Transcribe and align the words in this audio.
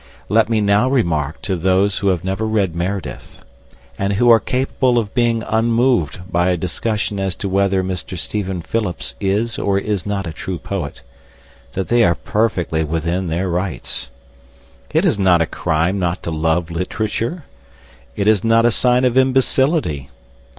Let 0.29 0.49
me 0.49 0.61
now 0.61 0.89
remark 0.89 1.43
to 1.43 1.55
those 1.55 1.99
who 1.99 2.07
have 2.07 2.23
never 2.23 2.47
read 2.47 2.75
Meredith, 2.75 3.45
and 3.99 4.13
who 4.13 4.31
are 4.31 4.39
capable 4.39 4.97
of 4.97 5.13
being 5.13 5.43
unmoved 5.47 6.21
by 6.31 6.49
a 6.49 6.57
discussion 6.57 7.19
as 7.19 7.35
to 7.35 7.47
whether 7.47 7.83
Mr. 7.83 8.17
Stephen 8.17 8.63
Phillips 8.63 9.13
is 9.21 9.59
or 9.59 9.77
is 9.77 10.07
not 10.07 10.25
a 10.25 10.33
true 10.33 10.57
poet, 10.57 11.03
that 11.73 11.89
they 11.89 12.03
are 12.03 12.15
perfectly 12.15 12.83
within 12.83 13.27
their 13.27 13.47
rights. 13.47 14.09
It 14.89 15.05
is 15.05 15.19
not 15.19 15.39
a 15.39 15.45
crime 15.45 15.99
not 15.99 16.23
to 16.23 16.31
love 16.31 16.71
literature. 16.71 17.43
It 18.15 18.27
is 18.27 18.43
not 18.43 18.65
a 18.65 18.71
sign 18.71 19.05
of 19.05 19.15
imbecility. 19.19 20.09